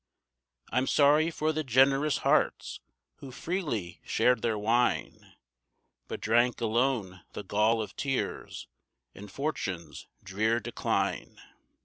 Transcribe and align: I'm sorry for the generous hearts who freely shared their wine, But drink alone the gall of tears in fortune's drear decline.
I'm 0.71 0.87
sorry 0.87 1.29
for 1.29 1.53
the 1.53 1.63
generous 1.63 2.17
hearts 2.25 2.79
who 3.17 3.31
freely 3.31 4.01
shared 4.03 4.41
their 4.41 4.57
wine, 4.57 5.33
But 6.07 6.21
drink 6.21 6.59
alone 6.59 7.21
the 7.33 7.43
gall 7.43 7.83
of 7.83 7.95
tears 7.95 8.67
in 9.13 9.27
fortune's 9.27 10.07
drear 10.23 10.59
decline. 10.59 11.39